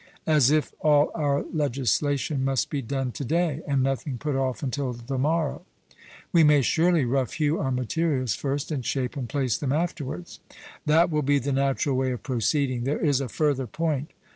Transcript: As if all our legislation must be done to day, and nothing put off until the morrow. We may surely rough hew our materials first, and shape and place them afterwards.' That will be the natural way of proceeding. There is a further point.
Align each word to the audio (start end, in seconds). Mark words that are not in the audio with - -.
As 0.25 0.49
if 0.49 0.73
all 0.79 1.11
our 1.13 1.45
legislation 1.53 2.43
must 2.43 2.71
be 2.71 2.81
done 2.81 3.11
to 3.11 3.23
day, 3.23 3.61
and 3.67 3.83
nothing 3.83 4.17
put 4.17 4.35
off 4.35 4.63
until 4.63 4.91
the 4.93 5.19
morrow. 5.19 5.61
We 6.31 6.43
may 6.43 6.63
surely 6.63 7.05
rough 7.05 7.33
hew 7.33 7.59
our 7.59 7.69
materials 7.69 8.33
first, 8.33 8.71
and 8.71 8.83
shape 8.83 9.15
and 9.15 9.29
place 9.29 9.59
them 9.59 9.71
afterwards.' 9.71 10.39
That 10.87 11.11
will 11.11 11.21
be 11.21 11.37
the 11.37 11.51
natural 11.53 11.95
way 11.97 12.11
of 12.13 12.23
proceeding. 12.23 12.83
There 12.83 12.97
is 12.97 13.21
a 13.21 13.29
further 13.29 13.67
point. 13.67 14.09